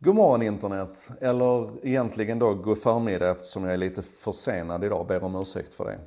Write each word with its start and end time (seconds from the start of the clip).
God 0.00 0.14
morgon 0.14 0.42
internet, 0.42 1.10
eller 1.20 1.86
egentligen 1.86 2.38
då 2.38 2.54
god 2.54 2.78
förmiddag 2.78 3.30
eftersom 3.30 3.64
jag 3.64 3.72
är 3.72 3.76
lite 3.76 4.02
försenad 4.02 4.84
idag, 4.84 5.06
ber 5.06 5.24
om 5.24 5.36
ursäkt 5.36 5.74
för 5.74 5.84
det. 5.84 5.98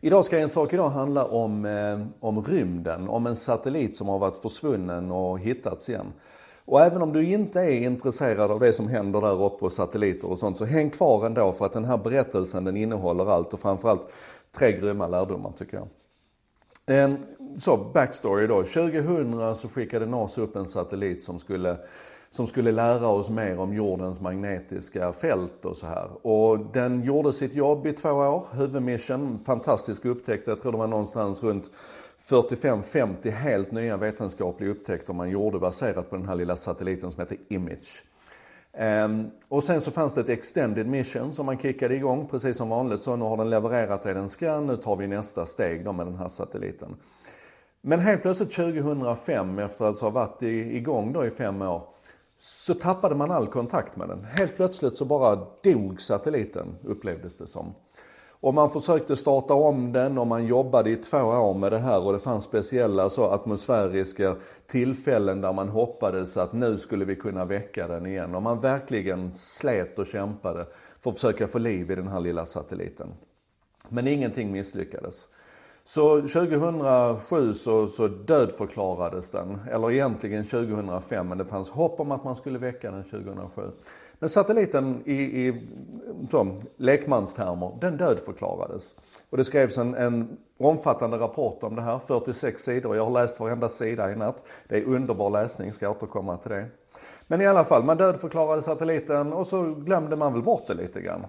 Idag 0.00 0.24
ska 0.24 0.38
en 0.38 0.48
sak 0.48 0.72
idag 0.72 0.88
handla 0.88 1.24
om, 1.24 1.64
eh, 1.64 2.06
om 2.20 2.44
rymden, 2.44 3.08
om 3.08 3.26
en 3.26 3.36
satellit 3.36 3.96
som 3.96 4.08
har 4.08 4.18
varit 4.18 4.36
försvunnen 4.36 5.10
och 5.10 5.38
hittats 5.38 5.88
igen. 5.88 6.06
Och 6.64 6.80
även 6.80 7.02
om 7.02 7.12
du 7.12 7.26
inte 7.26 7.60
är 7.60 7.70
intresserad 7.70 8.50
av 8.50 8.60
det 8.60 8.72
som 8.72 8.88
händer 8.88 9.20
där 9.20 9.44
uppe 9.44 9.64
och 9.64 9.72
satelliter 9.72 10.30
och 10.30 10.38
sånt, 10.38 10.56
så 10.56 10.64
häng 10.64 10.90
kvar 10.90 11.26
ändå 11.26 11.52
för 11.52 11.66
att 11.66 11.72
den 11.72 11.84
här 11.84 11.98
berättelsen 11.98 12.64
den 12.64 12.76
innehåller 12.76 13.26
allt 13.30 13.52
och 13.52 13.60
framförallt 13.60 14.12
tre 14.58 14.72
grymma 14.72 15.06
lärdomar 15.06 15.52
tycker 15.52 15.76
jag. 15.76 15.88
Eh, 16.96 17.14
så, 17.58 17.76
backstory 17.76 18.46
då. 18.46 18.64
2000 18.64 19.56
så 19.56 19.68
skickade 19.68 20.06
NASA 20.06 20.40
upp 20.40 20.56
en 20.56 20.66
satellit 20.66 21.22
som 21.22 21.38
skulle 21.38 21.76
som 22.30 22.46
skulle 22.46 22.72
lära 22.72 23.08
oss 23.08 23.30
mer 23.30 23.60
om 23.60 23.74
jordens 23.74 24.20
magnetiska 24.20 25.12
fält 25.12 25.64
och 25.64 25.76
så 25.76 25.86
här. 25.86 26.26
Och 26.26 26.58
den 26.72 27.02
gjorde 27.02 27.32
sitt 27.32 27.54
jobb 27.54 27.86
i 27.86 27.92
två 27.92 28.10
år, 28.10 28.46
huvudmission, 28.52 29.40
fantastisk 29.40 30.04
upptäckt. 30.04 30.46
Jag 30.46 30.62
tror 30.62 30.72
det 30.72 30.78
var 30.78 30.86
någonstans 30.86 31.42
runt 31.42 31.70
45-50 32.20 33.30
helt 33.30 33.72
nya 33.72 33.96
vetenskapliga 33.96 34.70
upptäckter 34.70 35.12
man 35.12 35.30
gjorde 35.30 35.58
baserat 35.58 36.10
på 36.10 36.16
den 36.16 36.28
här 36.28 36.34
lilla 36.34 36.56
satelliten 36.56 37.10
som 37.10 37.20
heter 37.20 37.38
Image. 37.48 38.04
Um, 38.78 39.30
och 39.48 39.64
sen 39.64 39.80
så 39.80 39.90
fanns 39.90 40.14
det 40.14 40.20
ett 40.20 40.28
extended 40.28 40.86
mission 40.86 41.32
som 41.32 41.46
man 41.46 41.58
kickade 41.58 41.94
igång 41.94 42.28
precis 42.30 42.56
som 42.56 42.68
vanligt. 42.68 43.02
Så 43.02 43.16
nu 43.16 43.24
har 43.24 43.36
den 43.36 43.50
levererat 43.50 44.02
det 44.02 44.14
den 44.14 44.28
ska, 44.28 44.60
nu 44.60 44.76
tar 44.76 44.96
vi 44.96 45.06
nästa 45.06 45.46
steg 45.46 45.84
då 45.84 45.92
med 45.92 46.06
den 46.06 46.16
här 46.16 46.28
satelliten. 46.28 46.96
Men 47.80 48.00
helt 48.00 48.22
plötsligt 48.22 48.50
2005, 48.50 49.58
efter 49.58 49.84
att 49.84 50.00
ha 50.00 50.10
varit 50.10 50.42
igång 50.42 51.12
då 51.12 51.26
i 51.26 51.30
fem 51.30 51.62
år, 51.62 51.82
så 52.36 52.74
tappade 52.74 53.14
man 53.14 53.30
all 53.30 53.46
kontakt 53.46 53.96
med 53.96 54.08
den. 54.08 54.24
Helt 54.24 54.56
plötsligt 54.56 54.96
så 54.96 55.04
bara 55.04 55.46
dog 55.62 56.00
satelliten, 56.00 56.76
upplevdes 56.84 57.36
det 57.36 57.46
som. 57.46 57.74
Och 58.40 58.54
man 58.54 58.70
försökte 58.70 59.16
starta 59.16 59.54
om 59.54 59.92
den 59.92 60.18
och 60.18 60.26
man 60.26 60.46
jobbade 60.46 60.90
i 60.90 60.96
två 60.96 61.18
år 61.18 61.54
med 61.54 61.72
det 61.72 61.78
här 61.78 62.06
och 62.06 62.12
det 62.12 62.18
fanns 62.18 62.44
speciella 62.44 63.08
så 63.08 63.24
atmosfäriska 63.24 64.36
tillfällen 64.66 65.40
där 65.40 65.52
man 65.52 65.68
hoppades 65.68 66.36
att 66.36 66.52
nu 66.52 66.78
skulle 66.78 67.04
vi 67.04 67.16
kunna 67.16 67.44
väcka 67.44 67.88
den 67.88 68.06
igen. 68.06 68.34
Och 68.34 68.42
man 68.42 68.60
verkligen 68.60 69.34
slet 69.34 69.98
och 69.98 70.06
kämpade 70.06 70.66
för 71.00 71.10
att 71.10 71.16
försöka 71.16 71.46
få 71.46 71.58
liv 71.58 71.90
i 71.90 71.94
den 71.94 72.08
här 72.08 72.20
lilla 72.20 72.46
satelliten. 72.46 73.08
Men 73.88 74.06
ingenting 74.06 74.52
misslyckades. 74.52 75.28
Så 75.88 76.20
2007 76.20 77.52
så, 77.52 77.86
så 77.86 78.08
dödförklarades 78.08 79.30
den, 79.30 79.58
eller 79.70 79.90
egentligen 79.90 80.44
2005, 80.44 81.28
men 81.28 81.38
det 81.38 81.44
fanns 81.44 81.70
hopp 81.70 82.00
om 82.00 82.12
att 82.12 82.24
man 82.24 82.36
skulle 82.36 82.58
väcka 82.58 82.90
den 82.90 83.04
2007. 83.04 83.62
Men 84.18 84.28
satelliten 84.28 85.02
i, 85.04 85.14
i 85.14 85.68
så, 86.30 86.56
lekmanstermer, 86.76 87.78
den 87.80 87.96
dödförklarades. 87.96 88.96
Och 89.30 89.36
det 89.36 89.44
skrevs 89.44 89.78
en, 89.78 89.94
en 89.94 90.36
omfattande 90.58 91.18
rapport 91.18 91.62
om 91.62 91.76
det 91.76 91.82
här, 91.82 91.98
46 91.98 92.62
sidor. 92.62 92.96
Jag 92.96 93.04
har 93.04 93.10
läst 93.10 93.40
varenda 93.40 93.68
sida 93.68 94.12
i 94.12 94.16
natt. 94.16 94.44
Det 94.68 94.76
är 94.76 94.84
underbar 94.84 95.30
läsning, 95.30 95.72
ska 95.72 95.84
jag 95.84 95.96
återkomma 95.96 96.36
till 96.36 96.50
det. 96.50 96.66
Men 97.26 97.40
i 97.40 97.46
alla 97.46 97.64
fall, 97.64 97.84
man 97.84 97.96
dödförklarade 97.96 98.62
satelliten 98.62 99.32
och 99.32 99.46
så 99.46 99.62
glömde 99.62 100.16
man 100.16 100.32
väl 100.32 100.42
bort 100.42 100.66
det 100.66 100.74
lite 100.74 101.00
grann. 101.00 101.26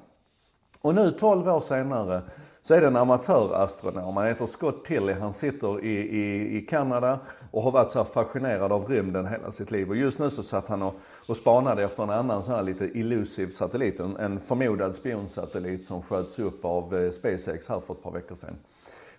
Och 0.88 0.96
nu 0.96 1.12
12 1.12 1.50
år 1.50 1.60
senare 1.60 2.22
så 2.62 2.74
är 2.74 2.82
det 2.82 2.88
en 2.88 2.96
amatörastronom, 2.96 4.18
han 4.18 4.28
heter 4.28 4.46
Scott 4.46 4.86
Tilley, 4.86 5.16
han 5.16 5.34
sitter 5.34 5.86
i, 5.86 5.92
i, 5.92 6.58
i 6.58 6.62
Kanada 6.62 7.20
och 7.52 7.62
har 7.62 7.72
varit 7.72 7.92
så 7.92 8.04
fascinerad 8.04 8.72
av 8.72 8.86
rymden 8.86 9.26
hela 9.26 9.52
sitt 9.52 9.72
liv. 9.72 9.90
Och 9.90 9.96
just 9.96 10.20
nu 10.20 10.30
så 10.30 10.44
satt 10.44 10.68
han 10.68 10.82
och, 10.82 10.94
och 11.28 11.38
spanade 11.38 11.84
efter 11.84 12.04
en 12.04 12.10
annan 12.10 12.44
sån 12.44 12.56
här 12.56 12.64
lite 12.64 12.86
illusiv 12.86 13.48
satellit, 13.48 14.00
en, 14.00 14.18
en 14.18 14.40
förmodad 14.40 14.96
spionsatellit 14.96 15.86
som 15.86 16.02
sköts 16.02 16.40
upp 16.40 16.66
av 16.66 16.96
eh, 16.96 17.12
SpaceX 17.12 17.70
här 17.70 17.80
för 17.80 17.94
ett 17.94 18.04
par 18.04 18.12
veckor 18.12 18.36
sedan. 18.36 18.56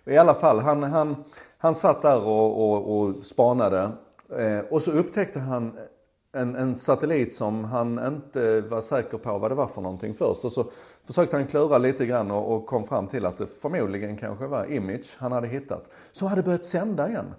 I 0.05 0.17
alla 0.17 0.33
fall, 0.33 0.59
han, 0.59 0.83
han, 0.83 1.23
han 1.57 1.75
satt 1.75 2.01
där 2.01 2.21
och, 2.23 2.71
och, 2.71 2.99
och 2.99 3.25
spanade 3.25 3.91
eh, 4.37 4.59
och 4.69 4.81
så 4.81 4.91
upptäckte 4.91 5.39
han 5.39 5.71
en, 6.31 6.55
en 6.55 6.77
satellit 6.77 7.35
som 7.35 7.63
han 7.63 8.07
inte 8.07 8.61
var 8.61 8.81
säker 8.81 9.17
på 9.17 9.37
vad 9.37 9.51
det 9.51 9.55
var 9.55 9.67
för 9.67 9.81
någonting 9.81 10.13
först. 10.13 10.45
Och 10.45 10.51
så 10.51 10.65
försökte 11.03 11.35
han 11.35 11.45
klura 11.45 11.77
lite 11.77 12.05
grann 12.05 12.31
och, 12.31 12.55
och 12.55 12.65
kom 12.65 12.83
fram 12.83 13.07
till 13.07 13.25
att 13.25 13.37
det 13.37 13.47
förmodligen 13.47 14.17
kanske 14.17 14.47
var 14.47 14.71
Image 14.71 15.17
han 15.17 15.31
hade 15.31 15.47
hittat. 15.47 15.89
Som 16.11 16.27
hade 16.27 16.43
börjat 16.43 16.65
sända 16.65 17.09
igen. 17.09 17.33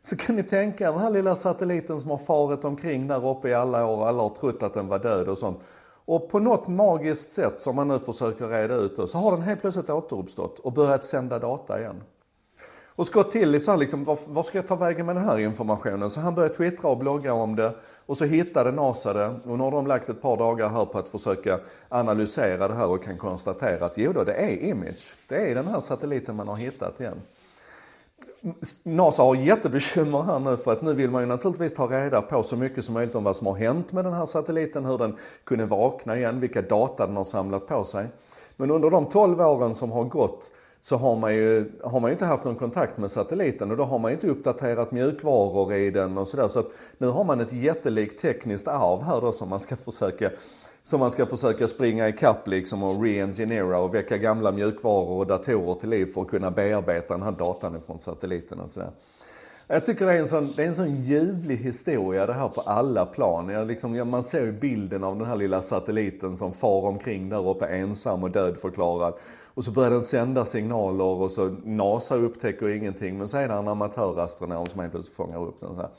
Så 0.00 0.16
kan 0.16 0.36
ni 0.36 0.42
tänka 0.42 0.88
er 0.88 0.92
den 0.92 1.00
här 1.00 1.10
lilla 1.10 1.34
satelliten 1.34 2.00
som 2.00 2.10
har 2.10 2.18
farit 2.18 2.64
omkring 2.64 3.08
där 3.08 3.28
uppe 3.28 3.48
i 3.48 3.54
alla 3.54 3.86
år 3.86 3.96
och 3.96 4.08
alla 4.08 4.22
har 4.22 4.30
trott 4.30 4.62
att 4.62 4.74
den 4.74 4.88
var 4.88 4.98
död 4.98 5.28
och 5.28 5.38
sånt. 5.38 5.60
Och 6.04 6.28
på 6.28 6.38
något 6.38 6.68
magiskt 6.68 7.32
sätt 7.32 7.60
som 7.60 7.76
man 7.76 7.88
nu 7.88 7.98
försöker 7.98 8.48
reda 8.48 8.74
ut 8.74 8.96
då 8.96 9.06
så 9.06 9.18
har 9.18 9.32
den 9.32 9.42
helt 9.42 9.60
plötsligt 9.60 9.90
återuppstått 9.90 10.58
och 10.58 10.72
börjat 10.72 11.04
sända 11.04 11.38
data 11.38 11.80
igen. 11.80 12.02
Och 12.98 13.06
Scott 13.06 13.32
så 13.32 13.38
här 13.38 13.76
liksom, 13.76 14.04
var, 14.04 14.18
var 14.26 14.42
ska 14.42 14.58
jag 14.58 14.66
ta 14.66 14.76
vägen 14.76 15.06
med 15.06 15.16
den 15.16 15.24
här 15.24 15.38
informationen? 15.38 16.10
Så 16.10 16.20
han 16.20 16.34
började 16.34 16.54
twittra 16.54 16.88
och 16.88 16.98
blogga 16.98 17.32
om 17.32 17.56
det. 17.56 17.74
Och 18.06 18.16
så 18.16 18.24
hittade 18.24 18.72
NASA 18.72 19.12
det 19.12 19.26
och 19.26 19.58
nu 19.58 19.64
har 19.64 19.70
de 19.70 19.86
lagt 19.86 20.08
ett 20.08 20.22
par 20.22 20.36
dagar 20.36 20.68
här 20.68 20.84
på 20.84 20.98
att 20.98 21.08
försöka 21.08 21.60
analysera 21.88 22.68
det 22.68 22.74
här 22.74 22.86
och 22.86 23.04
kan 23.04 23.18
konstatera 23.18 23.86
att 23.86 23.98
jo 23.98 24.12
då, 24.12 24.24
det 24.24 24.32
är 24.32 24.48
Image. 24.48 25.14
Det 25.28 25.50
är 25.50 25.54
den 25.54 25.66
här 25.66 25.80
satelliten 25.80 26.36
man 26.36 26.48
har 26.48 26.56
hittat 26.56 27.00
igen. 27.00 27.20
NASA 28.82 29.22
har 29.22 29.34
jättebekymmer 29.34 30.22
här 30.22 30.38
nu 30.38 30.56
för 30.56 30.72
att 30.72 30.82
nu 30.82 30.94
vill 30.94 31.10
man 31.10 31.22
ju 31.22 31.26
naturligtvis 31.26 31.74
ta 31.74 31.86
reda 31.86 32.22
på 32.22 32.42
så 32.42 32.56
mycket 32.56 32.84
som 32.84 32.94
möjligt 32.94 33.14
om 33.14 33.24
vad 33.24 33.36
som 33.36 33.46
har 33.46 33.54
hänt 33.54 33.92
med 33.92 34.04
den 34.04 34.12
här 34.12 34.26
satelliten, 34.26 34.84
hur 34.84 34.98
den 34.98 35.16
kunde 35.44 35.64
vakna 35.64 36.16
igen, 36.16 36.40
vilka 36.40 36.62
data 36.62 37.06
den 37.06 37.16
har 37.16 37.24
samlat 37.24 37.66
på 37.66 37.84
sig. 37.84 38.06
Men 38.56 38.70
under 38.70 38.90
de 38.90 39.06
12 39.06 39.40
åren 39.40 39.74
som 39.74 39.92
har 39.92 40.04
gått 40.04 40.52
så 40.80 40.96
har 40.96 41.16
man, 41.16 41.34
ju, 41.34 41.72
har 41.84 42.00
man 42.00 42.10
ju 42.10 42.12
inte 42.12 42.24
haft 42.24 42.44
någon 42.44 42.56
kontakt 42.56 42.98
med 42.98 43.10
satelliten 43.10 43.70
och 43.70 43.76
då 43.76 43.84
har 43.84 43.98
man 43.98 44.10
ju 44.10 44.14
inte 44.14 44.28
uppdaterat 44.28 44.92
mjukvaror 44.92 45.74
i 45.74 45.90
den 45.90 46.18
och 46.18 46.28
sådär. 46.28 46.48
Så 46.48 46.58
att 46.58 46.70
nu 46.98 47.06
har 47.06 47.24
man 47.24 47.40
ett 47.40 47.52
jättelikt 47.52 48.20
tekniskt 48.20 48.68
arv 48.68 49.02
här 49.02 49.20
då 49.20 49.32
som 49.32 49.48
man 49.48 49.60
ska 49.60 49.76
försöka 49.76 50.30
som 50.82 51.00
man 51.00 51.10
ska 51.10 51.26
försöka 51.26 51.68
springa 51.68 52.08
ikapp 52.08 52.48
liksom 52.48 52.82
och 52.82 53.02
re-engineera 53.02 53.78
och 53.78 53.94
väcka 53.94 54.18
gamla 54.18 54.52
mjukvaror 54.52 55.18
och 55.18 55.26
datorer 55.26 55.74
till 55.74 55.88
liv 55.88 56.06
för 56.06 56.22
att 56.22 56.28
kunna 56.28 56.50
bearbeta 56.50 57.14
den 57.14 57.22
här 57.22 57.32
datan 57.32 57.80
från 57.86 57.98
satelliten 57.98 58.60
och 58.60 58.70
sådär. 58.70 58.90
Jag 59.70 59.84
tycker 59.84 60.06
det 60.06 60.12
är 60.12 60.18
en 60.18 60.28
sån, 60.28 60.52
det 60.56 60.62
är 60.62 60.66
en 60.66 60.74
sån 60.74 61.02
ljuvlig 61.02 61.56
historia 61.56 62.26
det 62.26 62.32
här 62.32 62.48
på 62.48 62.60
alla 62.60 63.06
plan. 63.06 63.48
Jag 63.48 63.66
liksom, 63.66 64.10
man 64.10 64.24
ser 64.24 64.44
ju 64.44 64.52
bilden 64.52 65.04
av 65.04 65.18
den 65.18 65.26
här 65.26 65.36
lilla 65.36 65.62
satelliten 65.62 66.36
som 66.36 66.52
far 66.52 66.84
omkring 66.84 67.28
där 67.28 67.48
uppe 67.48 67.66
ensam 67.66 68.22
och 68.22 68.30
dödförklarad. 68.30 69.14
Och 69.54 69.64
så 69.64 69.70
börjar 69.70 69.90
den 69.90 70.02
sända 70.02 70.44
signaler 70.44 71.04
och 71.04 71.30
så 71.30 71.56
NASA 71.64 72.16
upptäcker 72.16 72.68
ingenting 72.68 73.18
men 73.18 73.28
så 73.28 73.38
är 73.38 73.48
det 73.48 73.54
en 73.54 73.68
amatörastronom 73.68 74.66
som 74.66 74.80
helt 74.80 74.92
plötsligt 74.92 75.16
fångar 75.16 75.46
upp 75.46 75.60
den. 75.60 75.68
Så 75.68 75.80
här. 75.80 75.90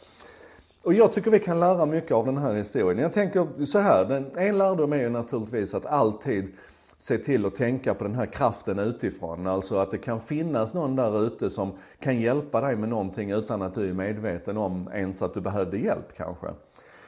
Och 0.84 0.94
jag 0.94 1.13
tycker 1.13 1.31
vi 1.31 1.40
kan 1.40 1.59
lära 1.59 1.86
mycket 1.86 2.12
av 2.12 2.25
den 2.25 2.38
här 2.38 2.53
historien. 2.53 2.97
Jag 2.97 3.13
tänker 3.13 3.66
så 3.66 3.80
här, 3.80 4.24
en 4.36 4.57
lärdom 4.57 4.94
är 4.94 4.97
ju 4.97 5.09
naturligtvis 5.09 5.74
att 5.74 5.86
alltid 5.86 6.53
se 7.01 7.17
till 7.17 7.45
att 7.45 7.55
tänka 7.55 7.93
på 7.93 8.03
den 8.03 8.15
här 8.15 8.25
kraften 8.25 8.79
utifrån. 8.79 9.47
Alltså 9.47 9.77
att 9.77 9.91
det 9.91 9.97
kan 9.97 10.19
finnas 10.19 10.73
någon 10.73 10.95
där 10.95 11.25
ute 11.25 11.49
som 11.49 11.71
kan 11.99 12.21
hjälpa 12.21 12.61
dig 12.61 12.75
med 12.75 12.89
någonting 12.89 13.31
utan 13.31 13.61
att 13.61 13.73
du 13.73 13.89
är 13.89 13.93
medveten 13.93 14.57
om 14.57 14.89
ens 14.93 15.21
att 15.21 15.33
du 15.33 15.41
behövde 15.41 15.77
hjälp 15.77 16.17
kanske. 16.17 16.47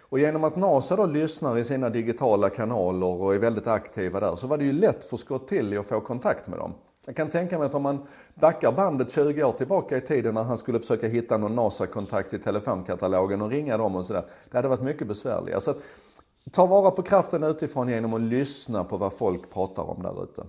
Och 0.02 0.20
genom 0.20 0.44
att 0.44 0.56
NASA 0.56 0.96
då 0.96 1.06
lyssnar 1.06 1.58
i 1.58 1.64
sina 1.64 1.90
digitala 1.90 2.50
kanaler 2.50 3.08
och 3.08 3.36
är 3.36 3.40
väldigt 3.40 3.68
aktiva 3.68 4.20
där 4.20 4.36
så 4.36 4.48
var 4.48 4.58
det 4.58 4.66
ju 4.66 4.74
lätt 4.74 5.04
för 5.04 5.18
Scott 5.18 5.48
Tilly 5.48 5.78
att 5.78 5.86
få 5.86 6.00
kontakt 6.00 6.48
med 6.48 6.60
dem. 6.60 6.74
Jag 7.06 7.16
kan 7.16 7.30
tänka 7.30 7.58
mig 7.58 7.66
att 7.66 7.76
om 7.76 7.82
man 7.82 8.08
backar 8.34 8.72
bandet 8.72 9.12
20 9.12 9.44
år 9.44 9.52
tillbaka 9.52 9.98
i 9.98 10.02
tiden 10.02 10.34
när 10.34 10.44
han 10.44 10.58
skulle 10.58 10.80
försöka 10.80 11.08
hitta 11.08 11.38
någon 11.38 11.56
NASA-kontakt 11.56 12.34
i 12.34 12.40
telefonkatalogen 12.40 13.42
och 13.42 13.50
ringa 13.50 13.78
dem 13.78 13.96
och 13.96 14.06
sådär. 14.06 14.26
Det 14.52 14.58
hade 14.58 14.68
varit 14.68 14.82
mycket 14.82 15.08
besvärligare. 15.08 15.62
Så 15.62 15.72
att, 15.72 15.78
ta 16.52 16.66
vara 16.66 16.92
på 16.92 17.02
kraften 17.02 17.44
utifrån 17.44 17.90
genom 17.90 18.14
att 18.14 18.22
lyssna 18.22 18.84
på 18.84 18.98
vad 18.98 19.14
folk 19.14 19.54
pratar 19.54 19.84
om 19.84 20.04
där 20.04 20.24
ute. 20.24 20.44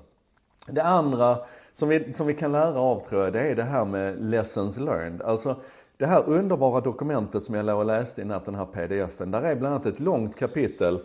Det 0.67 0.83
andra 0.83 1.39
som 1.73 1.89
vi, 1.89 2.13
som 2.15 2.27
vi 2.27 2.35
kan 2.35 2.53
lära 2.53 2.81
av 2.81 3.01
tror 3.01 3.25
jag, 3.25 3.33
det 3.33 3.41
är 3.41 3.55
det 3.55 3.63
här 3.63 3.85
med 3.85 4.31
lessons 4.31 4.79
learned. 4.79 5.23
Alltså 5.23 5.57
det 5.97 6.07
här 6.07 6.23
underbara 6.27 6.81
dokumentet 6.81 7.43
som 7.43 7.55
jag 7.55 7.67
låg 7.67 7.79
och 7.79 7.87
läste 7.87 8.23
i 8.23 8.25
natt, 8.25 8.45
den 8.45 8.55
här 8.55 8.67
pdfen, 8.67 9.31
där 9.31 9.43
är 9.43 9.57
bland 9.57 9.75
annat 9.75 9.87
ett 9.87 10.01
långt 10.01 10.37
kapitel 10.37 11.01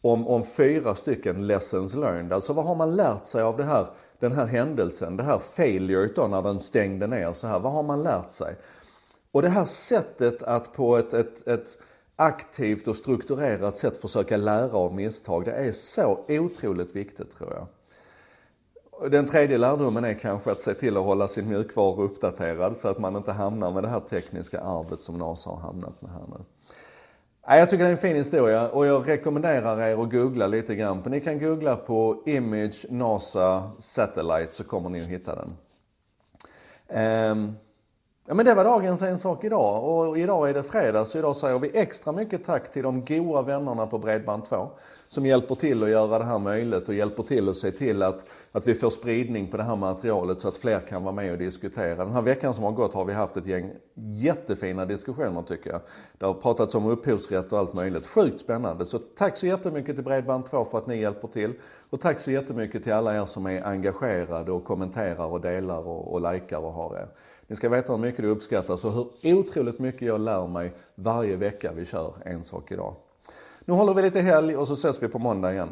om, 0.00 0.28
om 0.28 0.44
fyra 0.44 0.94
stycken 0.94 1.46
lessons 1.46 1.94
learned. 1.94 2.32
Alltså 2.32 2.52
vad 2.52 2.64
har 2.64 2.74
man 2.74 2.96
lärt 2.96 3.26
sig 3.26 3.42
av 3.42 3.56
det 3.56 3.64
här, 3.64 3.86
den 4.18 4.32
här 4.32 4.46
händelsen, 4.46 5.16
det 5.16 5.22
här 5.22 5.38
failure 5.38 6.08
då 6.14 6.26
när 6.26 6.42
den 6.42 6.60
stängde 6.60 7.06
ner 7.06 7.32
så 7.32 7.46
här. 7.46 7.58
Vad 7.58 7.72
har 7.72 7.82
man 7.82 8.02
lärt 8.02 8.32
sig? 8.32 8.56
Och 9.32 9.42
det 9.42 9.48
här 9.48 9.64
sättet 9.64 10.42
att 10.42 10.72
på 10.72 10.96
ett, 10.96 11.12
ett, 11.14 11.48
ett 11.48 11.78
aktivt 12.22 12.88
och 12.88 12.96
strukturerat 12.96 13.76
sätt 13.76 13.96
försöka 13.96 14.36
lära 14.36 14.76
av 14.76 14.94
misstag, 14.94 15.44
det 15.44 15.52
är 15.52 15.72
så 15.72 16.24
otroligt 16.28 16.96
viktigt 16.96 17.38
tror 17.38 17.52
jag. 17.52 17.66
Den 19.10 19.26
tredje 19.26 19.58
lärdomen 19.58 20.04
är 20.04 20.14
kanske 20.14 20.50
att 20.50 20.60
se 20.60 20.74
till 20.74 20.96
att 20.96 21.04
hålla 21.04 21.28
sin 21.28 21.48
mjukvara 21.48 22.02
uppdaterad 22.02 22.76
så 22.76 22.88
att 22.88 22.98
man 22.98 23.16
inte 23.16 23.32
hamnar 23.32 23.72
med 23.72 23.82
det 23.82 23.88
här 23.88 24.00
tekniska 24.00 24.60
arvet 24.60 25.00
som 25.00 25.18
NASA 25.18 25.50
har 25.50 25.56
hamnat 25.56 26.02
med 26.02 26.10
här 26.10 26.24
nu. 26.28 26.44
Jag 27.46 27.70
tycker 27.70 27.84
det 27.84 27.90
är 27.90 27.92
en 27.92 27.98
fin 27.98 28.16
historia 28.16 28.68
och 28.68 28.86
jag 28.86 29.08
rekommenderar 29.08 29.80
er 29.80 30.02
att 30.02 30.10
googla 30.10 30.46
lite 30.46 30.74
grann. 30.74 31.02
Ni 31.06 31.20
kan 31.20 31.38
googla 31.38 31.76
på 31.76 32.22
Image 32.26 32.86
NASA 32.90 33.70
Satellite 33.78 34.52
så 34.52 34.64
kommer 34.64 34.90
ni 34.90 35.00
att 35.00 35.06
hitta 35.06 35.34
den. 35.34 35.56
Ehm, 36.88 37.52
Ja 38.26 38.34
men 38.34 38.46
det 38.46 38.54
var 38.54 38.64
dagens 38.64 39.02
En 39.02 39.18
sak 39.18 39.44
idag 39.44 39.84
och 39.84 40.18
idag 40.18 40.50
är 40.50 40.54
det 40.54 40.62
fredag 40.62 41.06
så 41.06 41.18
idag 41.18 41.36
säger 41.36 41.58
vi 41.58 41.70
extra 41.78 42.12
mycket 42.12 42.44
tack 42.44 42.72
till 42.72 42.82
de 42.82 43.04
goa 43.04 43.42
vännerna 43.42 43.86
på 43.86 43.98
Bredband2 43.98 44.68
som 45.08 45.26
hjälper 45.26 45.54
till 45.54 45.82
att 45.82 45.88
göra 45.88 46.18
det 46.18 46.24
här 46.24 46.38
möjligt 46.38 46.88
och 46.88 46.94
hjälper 46.94 47.22
till 47.22 47.48
att 47.48 47.56
se 47.56 47.70
till 47.70 48.02
att, 48.02 48.26
att 48.52 48.66
vi 48.66 48.74
får 48.74 48.90
spridning 48.90 49.50
på 49.50 49.56
det 49.56 49.62
här 49.62 49.76
materialet 49.76 50.40
så 50.40 50.48
att 50.48 50.56
fler 50.56 50.80
kan 50.80 51.04
vara 51.04 51.14
med 51.14 51.32
och 51.32 51.38
diskutera. 51.38 52.04
Den 52.04 52.12
här 52.12 52.22
veckan 52.22 52.54
som 52.54 52.64
har 52.64 52.72
gått 52.72 52.94
har 52.94 53.04
vi 53.04 53.12
haft 53.12 53.36
ett 53.36 53.46
gäng 53.46 53.70
jättefina 53.94 54.84
diskussioner 54.84 55.42
tycker 55.42 55.70
jag. 55.70 55.80
Det 56.18 56.26
har 56.26 56.34
pratats 56.34 56.74
om 56.74 56.86
upphovsrätt 56.86 57.52
och 57.52 57.58
allt 57.58 57.74
möjligt. 57.74 58.06
Sjukt 58.06 58.40
spännande. 58.40 58.86
Så 58.86 58.98
tack 58.98 59.36
så 59.36 59.46
jättemycket 59.46 59.96
till 59.96 60.04
Bredband2 60.04 60.64
för 60.64 60.78
att 60.78 60.86
ni 60.86 61.00
hjälper 61.00 61.28
till. 61.28 61.52
Och 61.90 62.00
tack 62.00 62.20
så 62.20 62.30
jättemycket 62.30 62.82
till 62.82 62.92
alla 62.92 63.16
er 63.16 63.26
som 63.26 63.46
är 63.46 63.66
engagerade 63.66 64.52
och 64.52 64.64
kommenterar 64.64 65.26
och 65.26 65.40
delar 65.40 65.88
och, 65.88 66.12
och 66.12 66.32
likar 66.32 66.58
och 66.58 66.72
har 66.72 66.96
er. 66.96 67.08
Ni 67.46 67.56
ska 67.56 67.68
veta 67.68 67.92
hur 67.92 68.00
mycket 68.00 68.22
det 68.22 68.28
uppskattas 68.28 68.84
och 68.84 68.92
hur 68.92 69.34
otroligt 69.34 69.78
mycket 69.78 70.02
jag 70.02 70.20
lär 70.20 70.46
mig 70.46 70.72
varje 70.94 71.36
vecka 71.36 71.72
vi 71.72 71.84
kör 71.84 72.14
En 72.24 72.44
sak 72.44 72.72
idag. 72.72 72.94
Nu 73.64 73.74
håller 73.74 73.94
vi 73.94 74.02
lite 74.02 74.20
helg 74.20 74.56
och 74.56 74.68
så 74.68 74.74
ses 74.74 75.02
vi 75.02 75.08
på 75.08 75.18
måndag 75.18 75.52
igen. 75.52 75.68